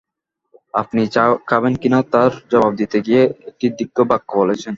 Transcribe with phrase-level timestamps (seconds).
[0.73, 4.69] আপনি চা খাবেন কি না, তার জবাব দিতে গিয়ে একটি দীর্ঘ বাক্য বলেছেন।